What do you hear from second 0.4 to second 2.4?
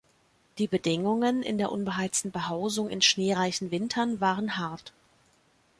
Die Bedingungen in der unbeheizten